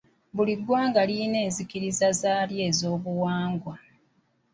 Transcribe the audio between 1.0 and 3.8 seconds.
lirina enzikiriza zaalyo z'obuwangwa.